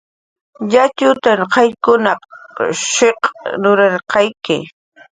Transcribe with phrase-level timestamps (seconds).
[0.73, 2.19] "Yatxutat"" qayllkunaq
[2.91, 3.27] shiq'
[3.61, 4.57] nurarqayki"